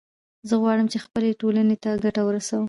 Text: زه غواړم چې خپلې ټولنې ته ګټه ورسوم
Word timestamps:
زه 0.49 0.53
غواړم 0.61 0.87
چې 0.91 0.97
خپلې 1.05 1.29
ټولنې 1.41 1.75
ته 1.83 1.89
ګټه 2.03 2.21
ورسوم 2.25 2.59